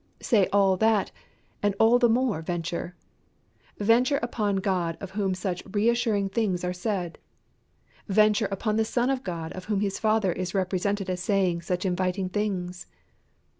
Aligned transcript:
Say 0.23 0.47
all 0.51 0.77
that 0.77 1.11
and 1.61 1.75
all 1.77 1.99
the 1.99 2.09
more 2.09 2.41
venture. 2.41 2.95
Venture 3.77 4.17
upon 4.23 4.55
God 4.55 4.97
of 4.99 5.11
whom 5.11 5.35
such 5.35 5.61
reassuring 5.71 6.29
things 6.29 6.63
are 6.63 6.73
said. 6.73 7.19
Venture 8.07 8.47
upon 8.49 8.77
the 8.77 8.83
Son 8.83 9.11
of 9.11 9.23
God 9.23 9.53
of 9.53 9.65
whom 9.65 9.79
His 9.81 9.99
Father 9.99 10.31
is 10.31 10.55
represented 10.55 11.07
as 11.07 11.19
saying 11.21 11.61
such 11.61 11.85
inviting 11.85 12.29
things. 12.29 12.87